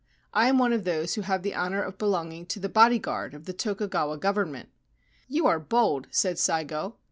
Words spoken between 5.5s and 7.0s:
bold,' said Saigo.